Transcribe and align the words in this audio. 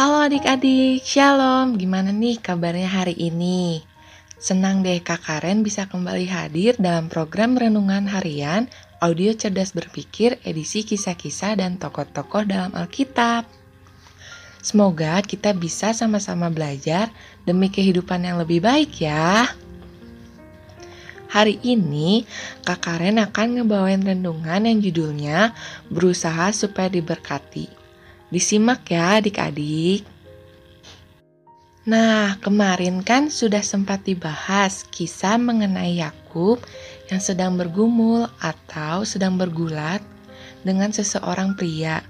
Halo 0.00 0.24
adik-adik, 0.24 1.04
shalom. 1.04 1.76
Gimana 1.76 2.08
nih 2.08 2.40
kabarnya 2.40 2.88
hari 2.88 3.12
ini? 3.20 3.84
Senang 4.40 4.80
deh 4.80 4.96
Kak 5.04 5.28
Karen 5.28 5.60
bisa 5.60 5.92
kembali 5.92 6.24
hadir 6.24 6.72
dalam 6.80 7.12
program 7.12 7.52
Renungan 7.52 8.08
Harian 8.08 8.64
Audio 9.04 9.36
Cerdas 9.36 9.76
Berpikir 9.76 10.40
edisi 10.40 10.88
kisah-kisah 10.88 11.60
dan 11.60 11.76
tokoh-tokoh 11.76 12.48
dalam 12.48 12.72
Alkitab. 12.72 13.44
Semoga 14.64 15.20
kita 15.20 15.52
bisa 15.52 15.92
sama-sama 15.92 16.48
belajar 16.48 17.12
demi 17.44 17.68
kehidupan 17.68 18.24
yang 18.24 18.40
lebih 18.40 18.64
baik 18.64 19.04
ya. 19.04 19.52
Hari 21.28 21.60
ini 21.60 22.24
Kak 22.64 22.88
Karen 22.88 23.20
akan 23.20 23.60
ngebawain 23.60 24.00
renungan 24.00 24.64
yang 24.64 24.80
judulnya 24.80 25.52
Berusaha 25.92 26.56
Supaya 26.56 26.88
Diberkati. 26.88 27.79
Disimak 28.30 28.86
ya 28.86 29.18
adik-adik. 29.18 30.06
Nah, 31.90 32.38
kemarin 32.38 33.02
kan 33.02 33.34
sudah 33.34 33.60
sempat 33.66 34.06
dibahas 34.06 34.86
kisah 34.94 35.34
mengenai 35.36 35.98
Yakub 35.98 36.62
yang 37.10 37.18
sedang 37.18 37.58
bergumul 37.58 38.30
atau 38.38 39.02
sedang 39.02 39.34
bergulat 39.34 39.98
dengan 40.62 40.94
seseorang 40.94 41.58
pria 41.58 42.04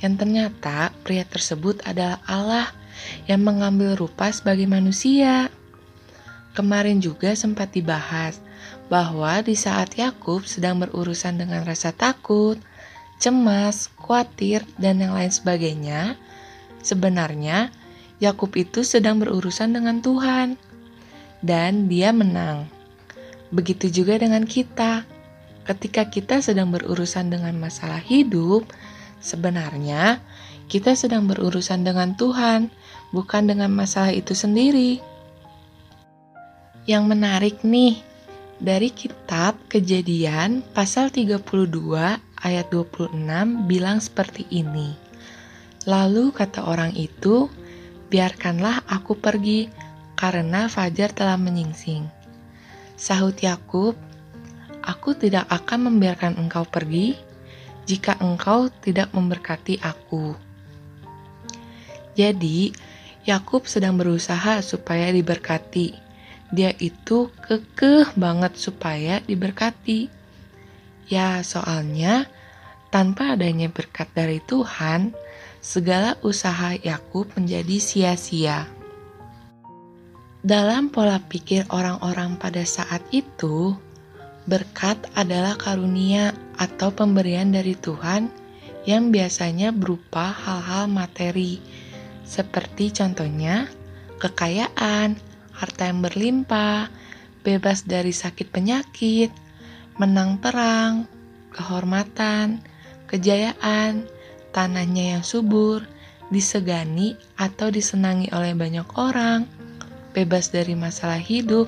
yang 0.00 0.16
ternyata 0.16 0.90
pria 1.04 1.22
tersebut 1.28 1.84
adalah 1.84 2.18
Allah 2.24 2.72
yang 3.28 3.44
mengambil 3.44 3.94
rupa 3.96 4.32
sebagai 4.32 4.64
manusia. 4.64 5.52
Kemarin 6.56 6.98
juga 6.98 7.36
sempat 7.38 7.70
dibahas 7.70 8.42
bahwa 8.90 9.38
di 9.44 9.54
saat 9.54 9.94
Yakub 9.94 10.42
sedang 10.48 10.82
berurusan 10.82 11.38
dengan 11.38 11.62
rasa 11.62 11.94
takut, 11.94 12.58
cemas, 13.20 13.92
khawatir, 14.00 14.64
dan 14.80 14.98
yang 14.98 15.12
lain 15.12 15.28
sebagainya, 15.28 16.16
sebenarnya 16.80 17.68
Yakub 18.18 18.56
itu 18.56 18.80
sedang 18.80 19.20
berurusan 19.20 19.76
dengan 19.76 20.00
Tuhan 20.00 20.56
dan 21.44 21.86
dia 21.86 22.10
menang. 22.10 22.68
Begitu 23.52 23.92
juga 24.02 24.16
dengan 24.16 24.48
kita. 24.48 25.04
Ketika 25.68 26.08
kita 26.08 26.40
sedang 26.40 26.72
berurusan 26.72 27.28
dengan 27.28 27.54
masalah 27.60 28.00
hidup, 28.00 28.64
sebenarnya 29.20 30.18
kita 30.72 30.96
sedang 30.96 31.28
berurusan 31.28 31.84
dengan 31.84 32.16
Tuhan, 32.16 32.72
bukan 33.12 33.42
dengan 33.44 33.70
masalah 33.70 34.10
itu 34.10 34.32
sendiri. 34.32 34.98
Yang 36.88 37.04
menarik 37.06 37.56
nih, 37.62 38.00
dari 38.60 38.92
kitab 38.92 39.56
Kejadian 39.72 40.60
pasal 40.76 41.08
32 41.08 42.29
ayat 42.44 42.72
26 42.72 43.16
bilang 43.68 43.98
seperti 44.00 44.48
ini. 44.50 44.96
Lalu 45.88 46.32
kata 46.32 46.68
orang 46.68 46.92
itu, 46.96 47.48
biarkanlah 48.12 48.84
aku 48.88 49.16
pergi 49.16 49.70
karena 50.16 50.68
fajar 50.68 51.12
telah 51.12 51.40
menyingsing. 51.40 52.04
Sahut 53.00 53.36
Yakub, 53.40 53.96
aku 54.84 55.16
tidak 55.16 55.48
akan 55.48 55.92
membiarkan 55.92 56.36
engkau 56.36 56.68
pergi 56.68 57.16
jika 57.88 58.20
engkau 58.20 58.68
tidak 58.84 59.08
memberkati 59.16 59.80
aku. 59.80 60.36
Jadi, 62.12 62.72
Yakub 63.24 63.64
sedang 63.64 63.96
berusaha 63.96 64.60
supaya 64.60 65.08
diberkati 65.08 66.10
dia 66.50 66.74
itu 66.82 67.30
kekeh 67.46 68.10
banget 68.18 68.58
supaya 68.58 69.22
diberkati. 69.22 70.10
Ya, 71.10 71.42
soalnya 71.42 72.30
tanpa 72.94 73.34
adanya 73.34 73.66
berkat 73.66 74.06
dari 74.14 74.38
Tuhan, 74.46 75.10
segala 75.58 76.14
usaha 76.22 76.78
Yakub 76.78 77.26
menjadi 77.34 77.82
sia-sia. 77.82 78.70
Dalam 80.40 80.88
pola 80.88 81.20
pikir 81.20 81.66
orang-orang 81.68 82.38
pada 82.38 82.62
saat 82.64 83.04
itu, 83.12 83.76
berkat 84.48 84.96
adalah 85.18 85.58
karunia 85.58 86.32
atau 86.56 86.94
pemberian 86.94 87.52
dari 87.52 87.76
Tuhan 87.76 88.30
yang 88.88 89.12
biasanya 89.12 89.74
berupa 89.74 90.32
hal-hal 90.32 90.88
materi, 90.88 91.60
seperti 92.24 92.94
contohnya 92.94 93.68
kekayaan, 94.22 95.18
harta 95.52 95.82
yang 95.90 96.00
berlimpah, 96.00 96.88
bebas 97.44 97.84
dari 97.84 98.14
sakit 98.16 98.48
penyakit, 98.48 99.28
menang 99.96 100.38
perang, 100.38 101.08
kehormatan, 101.50 102.62
kejayaan, 103.10 104.06
tanahnya 104.54 105.18
yang 105.18 105.24
subur, 105.26 105.82
disegani 106.30 107.18
atau 107.34 107.74
disenangi 107.74 108.30
oleh 108.30 108.54
banyak 108.54 108.86
orang, 108.94 109.50
bebas 110.14 110.54
dari 110.54 110.78
masalah 110.78 111.18
hidup, 111.18 111.66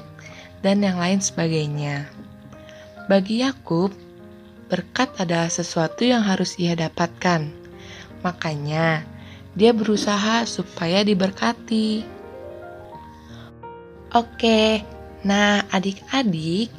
dan 0.63 0.83
yang 0.83 0.99
lain 0.99 1.19
sebagainya. 1.19 2.07
Bagi 3.11 3.43
Yakub, 3.43 3.91
berkat 4.71 5.11
adalah 5.19 5.51
sesuatu 5.51 6.07
yang 6.07 6.23
harus 6.23 6.55
ia 6.57 6.79
dapatkan. 6.79 7.51
Makanya, 8.23 9.03
dia 9.53 9.75
berusaha 9.75 10.47
supaya 10.47 11.03
diberkati. 11.03 12.07
Oke, 14.15 14.87
nah 15.27 15.67
adik-adik, 15.75 16.71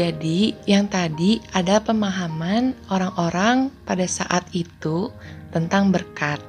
jadi 0.00 0.56
yang 0.64 0.88
tadi 0.88 1.44
ada 1.52 1.76
pemahaman 1.76 2.72
orang-orang 2.88 3.68
pada 3.84 4.08
saat 4.08 4.48
itu 4.56 5.12
tentang 5.52 5.92
berkat. 5.92 6.40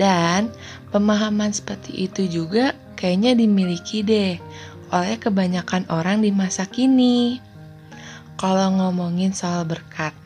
Dan 0.00 0.48
pemahaman 0.88 1.52
seperti 1.52 2.08
itu 2.08 2.24
juga 2.24 2.72
kayaknya 2.96 3.36
dimiliki 3.36 4.00
deh 4.00 4.40
oleh 4.88 5.20
kebanyakan 5.20 5.84
orang 5.92 6.24
di 6.24 6.32
masa 6.32 6.64
kini. 6.64 7.36
Kalau 8.40 8.72
ngomongin 8.80 9.36
soal 9.36 9.68
berkat, 9.68 10.16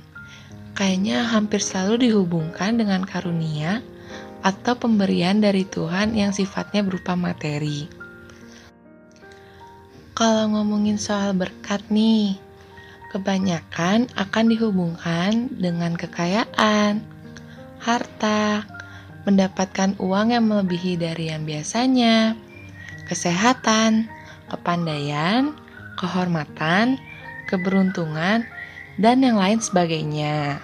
kayaknya 0.78 1.26
hampir 1.26 1.58
selalu 1.58 2.06
dihubungkan 2.06 2.78
dengan 2.78 3.02
karunia 3.02 3.82
atau 4.46 4.78
pemberian 4.78 5.42
dari 5.42 5.66
Tuhan 5.66 6.14
yang 6.14 6.30
sifatnya 6.30 6.86
berupa 6.86 7.18
materi. 7.18 7.97
Kalau 10.18 10.50
ngomongin 10.50 10.98
soal 10.98 11.30
berkat 11.30 11.78
nih, 11.94 12.34
kebanyakan 13.14 14.10
akan 14.18 14.50
dihubungkan 14.50 15.46
dengan 15.54 15.94
kekayaan, 15.94 17.06
harta, 17.78 18.66
mendapatkan 19.22 19.94
uang 20.02 20.34
yang 20.34 20.50
melebihi 20.50 20.98
dari 20.98 21.30
yang 21.30 21.46
biasanya, 21.46 22.34
kesehatan, 23.06 24.10
kepandaian, 24.50 25.54
kehormatan, 25.94 26.98
keberuntungan, 27.46 28.42
dan 28.98 29.22
yang 29.22 29.38
lain 29.38 29.62
sebagainya. 29.62 30.58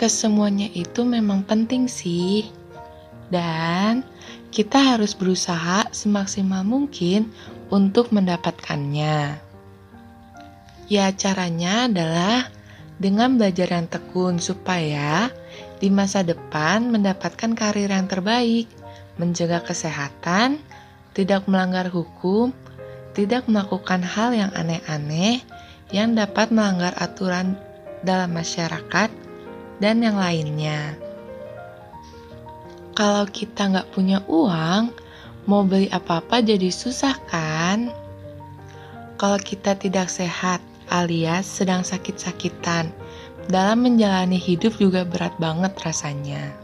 Kesemuanya 0.00 0.72
itu 0.72 1.04
memang 1.04 1.44
penting 1.44 1.84
sih, 1.84 2.48
dan 3.28 4.08
kita 4.50 4.94
harus 4.96 5.12
berusaha 5.12 5.88
semaksimal 5.90 6.62
mungkin 6.62 7.30
untuk 7.70 8.14
mendapatkannya. 8.14 9.42
Ya, 10.86 11.06
caranya 11.14 11.90
adalah 11.90 12.50
dengan 12.96 13.36
belajar 13.36 13.74
yang 13.74 13.90
tekun 13.90 14.38
supaya 14.38 15.28
di 15.82 15.92
masa 15.92 16.22
depan 16.24 16.88
mendapatkan 16.88 17.52
karir 17.52 17.90
yang 17.90 18.08
terbaik, 18.08 18.70
menjaga 19.20 19.60
kesehatan, 19.66 20.62
tidak 21.12 21.44
melanggar 21.50 21.90
hukum, 21.90 22.54
tidak 23.12 23.48
melakukan 23.48 24.04
hal 24.04 24.32
yang 24.32 24.52
aneh-aneh 24.52 25.40
yang 25.94 26.18
dapat 26.18 26.50
melanggar 26.50 26.92
aturan 26.98 27.54
dalam 28.02 28.34
masyarakat, 28.34 29.10
dan 29.78 29.96
yang 30.02 30.18
lainnya. 30.18 31.05
Kalau 32.96 33.28
kita 33.28 33.68
nggak 33.68 33.92
punya 33.92 34.24
uang, 34.24 34.88
mau 35.44 35.60
beli 35.68 35.92
apa-apa 35.92 36.40
jadi 36.40 36.72
susah 36.72 37.12
kan? 37.28 37.92
Kalau 39.20 39.36
kita 39.36 39.76
tidak 39.76 40.08
sehat 40.08 40.64
alias 40.88 41.44
sedang 41.44 41.84
sakit-sakitan, 41.84 42.88
dalam 43.52 43.84
menjalani 43.84 44.40
hidup 44.40 44.80
juga 44.80 45.04
berat 45.04 45.36
banget 45.36 45.76
rasanya. 45.84 46.56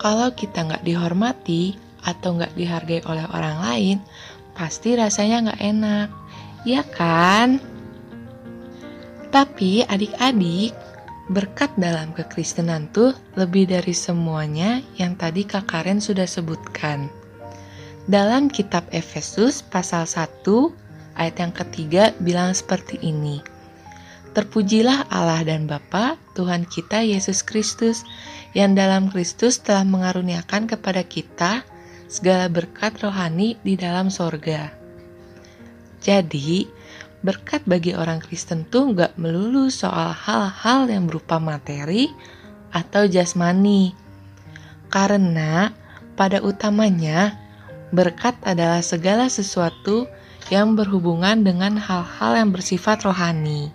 Kalau 0.00 0.32
kita 0.32 0.64
nggak 0.64 0.82
dihormati 0.88 1.76
atau 2.08 2.40
nggak 2.40 2.56
dihargai 2.56 3.04
oleh 3.04 3.28
orang 3.36 3.56
lain, 3.60 3.96
pasti 4.56 4.96
rasanya 4.96 5.52
nggak 5.52 5.60
enak, 5.60 6.08
ya 6.64 6.80
kan? 6.88 7.60
Tapi 9.28 9.84
adik-adik, 9.84 10.72
Berkat 11.30 11.70
dalam 11.78 12.10
kekristenan 12.10 12.90
tuh 12.90 13.14
lebih 13.38 13.70
dari 13.70 13.94
semuanya 13.94 14.82
yang 14.98 15.14
tadi 15.14 15.46
Kak 15.46 15.70
Karen 15.70 16.02
sudah 16.02 16.26
sebutkan. 16.26 17.06
Dalam 18.10 18.50
kitab 18.50 18.82
Efesus 18.90 19.62
pasal 19.62 20.10
1 20.10 20.42
ayat 21.14 21.36
yang 21.38 21.54
ketiga 21.54 22.10
bilang 22.18 22.50
seperti 22.50 22.98
ini. 22.98 23.38
Terpujilah 24.32 25.12
Allah 25.12 25.44
dan 25.44 25.70
Bapa 25.70 26.18
Tuhan 26.32 26.64
kita 26.64 27.04
Yesus 27.04 27.44
Kristus, 27.44 28.04
yang 28.56 28.72
dalam 28.72 29.12
Kristus 29.12 29.60
telah 29.60 29.84
mengaruniakan 29.84 30.68
kepada 30.68 31.04
kita 31.04 31.64
segala 32.08 32.48
berkat 32.48 32.96
rohani 33.00 33.56
di 33.60 33.76
dalam 33.76 34.08
sorga. 34.08 34.72
Jadi, 36.02 36.68
berkat 37.22 37.62
bagi 37.64 37.94
orang 37.94 38.18
Kristen 38.18 38.66
tuh 38.66 38.92
gak 38.98 39.14
melulu 39.14 39.70
soal 39.70 40.10
hal-hal 40.10 40.90
yang 40.90 41.06
berupa 41.06 41.38
materi 41.38 42.10
atau 42.74 43.06
jasmani. 43.06 43.94
Karena 44.90 45.70
pada 46.18 46.42
utamanya, 46.44 47.38
berkat 47.94 48.36
adalah 48.42 48.82
segala 48.84 49.30
sesuatu 49.30 50.10
yang 50.50 50.74
berhubungan 50.74 51.46
dengan 51.46 51.78
hal-hal 51.78 52.36
yang 52.36 52.50
bersifat 52.50 53.06
rohani. 53.06 53.70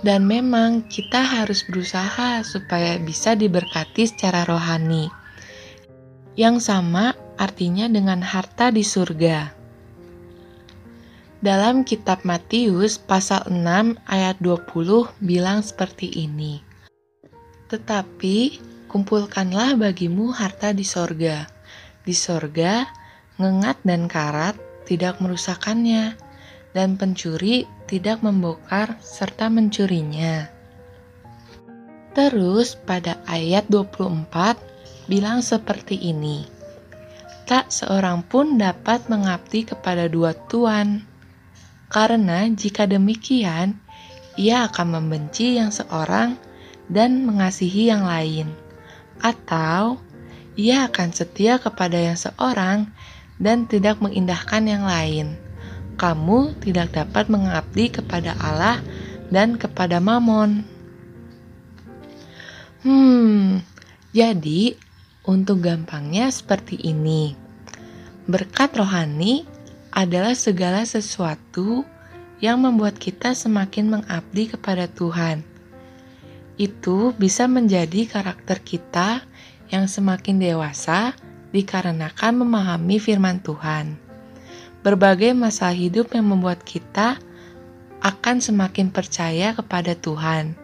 Dan 0.00 0.24
memang 0.24 0.88
kita 0.88 1.20
harus 1.20 1.62
berusaha 1.68 2.40
supaya 2.40 2.96
bisa 2.98 3.36
diberkati 3.36 4.08
secara 4.08 4.48
rohani. 4.48 5.12
Yang 6.34 6.72
sama 6.72 7.12
artinya 7.36 7.84
dengan 7.84 8.24
harta 8.24 8.72
di 8.72 8.80
surga. 8.80 9.59
Dalam 11.40 11.88
kitab 11.88 12.20
Matius 12.28 13.00
pasal 13.00 13.48
6 13.48 13.96
ayat 14.04 14.36
20 14.44 15.08
bilang 15.24 15.64
seperti 15.64 16.12
ini. 16.12 16.60
Tetapi 17.72 18.60
kumpulkanlah 18.92 19.72
bagimu 19.80 20.36
harta 20.36 20.76
di 20.76 20.84
sorga. 20.84 21.48
Di 22.04 22.12
sorga, 22.12 22.84
ngengat 23.40 23.80
dan 23.88 24.04
karat 24.04 24.52
tidak 24.84 25.16
merusakannya, 25.24 26.12
dan 26.76 27.00
pencuri 27.00 27.64
tidak 27.88 28.20
membongkar 28.20 29.00
serta 29.00 29.48
mencurinya. 29.48 30.44
Terus 32.12 32.76
pada 32.76 33.16
ayat 33.24 33.64
24 33.72 35.08
bilang 35.08 35.40
seperti 35.40 35.96
ini. 36.04 36.44
Tak 37.48 37.72
seorang 37.72 38.28
pun 38.28 38.60
dapat 38.60 39.08
mengabdi 39.08 39.64
kepada 39.64 40.04
dua 40.04 40.36
tuan. 40.52 41.09
Karena 41.90 42.46
jika 42.46 42.86
demikian, 42.86 43.74
ia 44.38 44.70
akan 44.70 44.94
membenci 44.94 45.58
yang 45.58 45.74
seorang 45.74 46.38
dan 46.86 47.26
mengasihi 47.26 47.90
yang 47.90 48.06
lain. 48.06 48.54
Atau 49.18 49.98
ia 50.54 50.86
akan 50.86 51.10
setia 51.10 51.58
kepada 51.58 51.98
yang 51.98 52.14
seorang 52.14 52.86
dan 53.42 53.66
tidak 53.66 53.98
mengindahkan 53.98 54.70
yang 54.70 54.86
lain. 54.86 55.34
Kamu 55.98 56.62
tidak 56.62 56.94
dapat 56.94 57.26
mengabdi 57.26 57.90
kepada 57.90 58.38
Allah 58.38 58.78
dan 59.34 59.58
kepada 59.58 59.98
Mamon. 59.98 60.62
Hmm, 62.86 63.66
jadi 64.14 64.78
untuk 65.26 65.66
gampangnya 65.66 66.30
seperti 66.30 66.80
ini. 66.86 67.34
Berkat 68.30 68.78
rohani 68.78 69.49
adalah 70.00 70.32
segala 70.32 70.80
sesuatu 70.88 71.84
yang 72.40 72.64
membuat 72.64 72.96
kita 72.96 73.36
semakin 73.36 74.00
mengabdi 74.00 74.48
kepada 74.48 74.88
Tuhan. 74.88 75.44
Itu 76.56 77.12
bisa 77.20 77.44
menjadi 77.44 78.08
karakter 78.08 78.64
kita 78.64 79.20
yang 79.68 79.84
semakin 79.84 80.40
dewasa 80.40 81.12
dikarenakan 81.52 82.32
memahami 82.32 82.96
firman 82.96 83.44
Tuhan. 83.44 84.00
Berbagai 84.80 85.36
masalah 85.36 85.76
hidup 85.76 86.16
yang 86.16 86.32
membuat 86.32 86.64
kita 86.64 87.20
akan 88.00 88.40
semakin 88.40 88.88
percaya 88.88 89.52
kepada 89.52 89.92
Tuhan, 89.92 90.56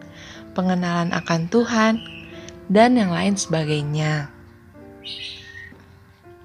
pengenalan 0.56 1.12
akan 1.12 1.52
Tuhan, 1.52 2.00
dan 2.72 2.96
yang 2.96 3.12
lain 3.12 3.36
sebagainya. 3.36 4.32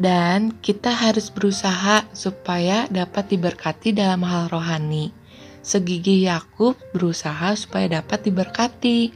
Dan 0.02 0.58
kita 0.66 0.90
harus 0.90 1.30
berusaha 1.30 2.10
supaya 2.10 2.90
dapat 2.90 3.38
diberkati 3.38 3.94
dalam 3.94 4.26
hal 4.26 4.50
rohani. 4.50 5.14
Segigi 5.62 6.26
Yakub 6.26 6.74
berusaha 6.90 7.54
supaya 7.54 8.02
dapat 8.02 8.26
diberkati. 8.26 9.14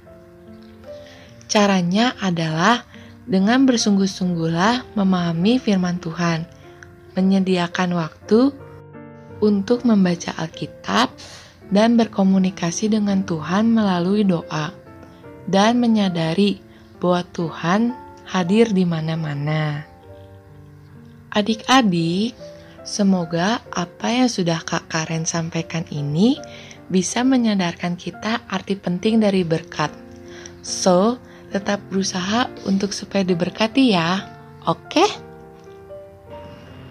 Caranya 1.50 2.14
adalah 2.22 2.86
dengan 3.26 3.66
bersungguh-sungguhlah 3.66 4.94
memahami 4.94 5.58
firman 5.58 5.98
Tuhan, 5.98 6.46
menyediakan 7.18 7.98
waktu 7.98 8.54
untuk 9.42 9.90
membaca 9.90 10.38
Alkitab 10.38 11.10
dan 11.74 11.98
berkomunikasi 11.98 12.94
dengan 12.94 13.26
Tuhan 13.26 13.74
melalui 13.74 14.22
doa, 14.22 14.70
dan 15.50 15.82
menyadari 15.82 16.62
bahwa 17.02 17.26
Tuhan 17.34 17.82
hadir 18.30 18.70
di 18.70 18.86
mana-mana. 18.86 19.95
Adik-adik, 21.36 22.32
semoga 22.88 23.60
apa 23.76 24.08
yang 24.08 24.32
sudah 24.32 24.64
Kak 24.64 24.88
Karen 24.88 25.28
sampaikan 25.28 25.84
ini 25.92 26.40
bisa 26.88 27.28
menyadarkan 27.28 28.00
kita 28.00 28.40
arti 28.48 28.80
penting 28.80 29.20
dari 29.20 29.44
berkat. 29.44 29.92
So, 30.64 31.20
tetap 31.52 31.84
berusaha 31.92 32.48
untuk 32.64 32.96
supaya 32.96 33.28
diberkati 33.28 33.92
ya. 33.92 34.24
Oke? 34.64 35.04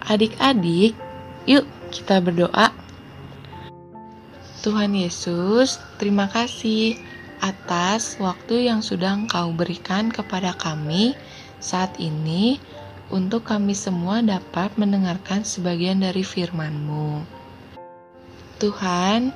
Adik-adik, 0.05 0.93
yuk 1.49 1.65
kita 1.89 2.21
berdoa. 2.21 2.69
Tuhan 4.61 4.93
Yesus, 4.93 5.81
terima 5.97 6.29
kasih 6.29 7.01
atas 7.41 8.21
waktu 8.21 8.69
yang 8.69 8.85
sudah 8.85 9.25
Engkau 9.25 9.49
berikan 9.57 10.13
kepada 10.13 10.53
kami 10.53 11.17
saat 11.57 11.97
ini 11.97 12.61
untuk 13.13 13.45
kami 13.45 13.77
semua 13.77 14.25
dapat 14.25 14.73
mendengarkan 14.81 15.45
sebagian 15.45 16.01
dari 16.01 16.25
firman-Mu. 16.25 17.21
Tuhan, 18.57 19.29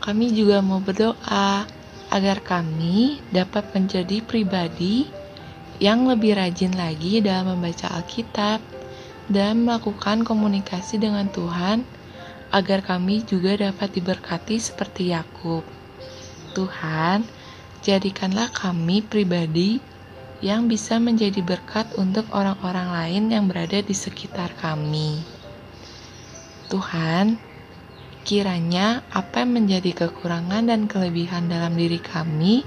kami 0.00 0.32
juga 0.32 0.64
mau 0.64 0.80
berdoa 0.80 1.68
agar 2.10 2.38
kami 2.40 3.20
dapat 3.30 3.70
menjadi 3.76 4.24
pribadi 4.24 5.06
yang 5.80 6.08
lebih 6.08 6.36
rajin 6.36 6.72
lagi 6.76 7.20
dalam 7.20 7.56
membaca 7.56 7.88
Alkitab 7.92 8.60
dan 9.30 9.62
melakukan 9.62 10.26
komunikasi 10.26 10.98
dengan 10.98 11.28
Tuhan 11.30 11.86
agar 12.50 12.82
kami 12.82 13.22
juga 13.22 13.54
dapat 13.54 13.94
diberkati 13.94 14.58
seperti 14.58 15.14
Yakub. 15.14 15.62
Tuhan, 16.50 17.22
jadikanlah 17.80 18.50
kami 18.50 19.06
pribadi 19.06 19.78
yang 20.40 20.68
bisa 20.68 20.96
menjadi 20.96 21.44
berkat 21.44 21.88
untuk 22.00 22.28
orang-orang 22.32 22.88
lain 22.90 23.24
yang 23.32 23.44
berada 23.48 23.80
di 23.84 23.92
sekitar 23.92 24.52
kami. 24.56 25.20
Tuhan, 26.72 27.36
Kiranya 28.20 29.00
apa 29.16 29.42
yang 29.42 29.64
menjadi 29.64 30.06
kekurangan 30.06 30.68
dan 30.68 30.84
kelebihan 30.84 31.48
dalam 31.48 31.72
diri 31.72 31.96
kami 31.96 32.60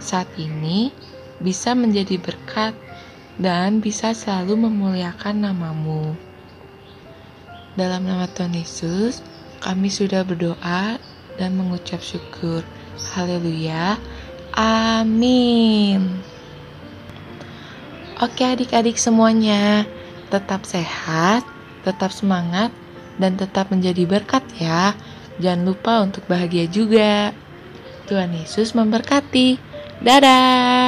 saat 0.00 0.26
ini 0.40 0.88
bisa 1.36 1.76
menjadi 1.76 2.16
berkat 2.16 2.72
dan 3.36 3.84
bisa 3.84 4.16
selalu 4.16 4.66
memuliakan 4.66 5.44
namamu. 5.44 6.16
Dalam 7.76 8.08
nama 8.08 8.24
Tuhan 8.24 8.56
Yesus, 8.56 9.20
kami 9.60 9.92
sudah 9.92 10.24
berdoa 10.24 10.96
dan 11.36 11.50
mengucap 11.60 12.00
syukur. 12.00 12.64
Haleluya. 13.12 14.00
Amin. 14.56 16.35
Oke 18.16 18.48
adik-adik 18.48 18.96
semuanya, 18.96 19.84
tetap 20.32 20.64
sehat, 20.64 21.44
tetap 21.84 22.08
semangat, 22.08 22.72
dan 23.20 23.36
tetap 23.36 23.68
menjadi 23.68 24.08
berkat 24.08 24.40
ya. 24.56 24.96
Jangan 25.36 25.62
lupa 25.68 26.00
untuk 26.00 26.24
bahagia 26.24 26.64
juga. 26.64 27.36
Tuhan 28.08 28.32
Yesus 28.32 28.72
memberkati. 28.72 29.60
Dadah. 30.00 30.85